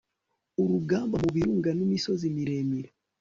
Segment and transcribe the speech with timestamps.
[0.61, 2.89] urugamba mu birunga n'imisozi miremire